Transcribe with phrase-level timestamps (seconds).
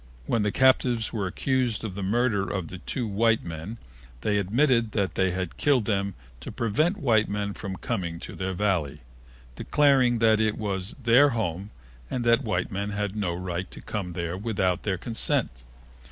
[0.25, 3.77] When the captives were accused of the murder of the two white men
[4.21, 8.53] they admitted that they had killed them to prevent white men from coming to their
[8.53, 9.01] Valley,
[9.57, 11.69] declaring that it was their home
[12.09, 15.61] and that white men had no right to come there without their consent.